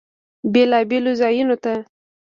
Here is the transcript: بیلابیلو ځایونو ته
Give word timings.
بیلابیلو 0.53 1.11
ځایونو 1.21 1.55
ته 1.63 1.73